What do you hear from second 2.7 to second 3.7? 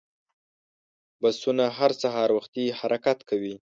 حرکت کوي.